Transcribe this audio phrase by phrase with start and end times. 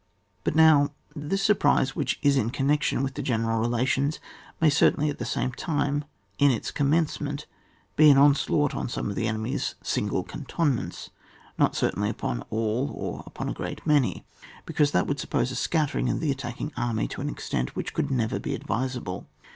[0.43, 4.19] But now, this surprise which is in connection with the general relations,
[4.59, 6.05] may certainly at the same time,
[6.39, 7.45] in its commencement,
[7.95, 11.11] be an onslaught on some of the enemy's single cantonments,
[11.59, 14.25] not certainly upon all, or upon a great many,
[14.65, 18.09] because that would suppose a scattering of the attacking army to an extent which could
[18.09, 19.27] never be advisable.